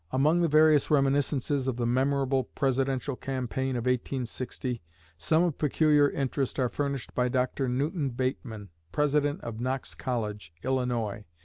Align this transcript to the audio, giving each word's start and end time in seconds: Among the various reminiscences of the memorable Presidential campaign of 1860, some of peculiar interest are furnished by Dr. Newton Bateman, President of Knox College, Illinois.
Among 0.09 0.41
the 0.41 0.47
various 0.47 0.89
reminiscences 0.89 1.67
of 1.67 1.77
the 1.77 1.85
memorable 1.85 2.45
Presidential 2.45 3.15
campaign 3.15 3.75
of 3.75 3.83
1860, 3.85 4.81
some 5.19 5.43
of 5.43 5.59
peculiar 5.59 6.09
interest 6.09 6.57
are 6.57 6.69
furnished 6.69 7.13
by 7.13 7.29
Dr. 7.29 7.69
Newton 7.69 8.09
Bateman, 8.09 8.69
President 8.91 9.41
of 9.41 9.59
Knox 9.61 9.93
College, 9.93 10.55
Illinois. 10.63 11.23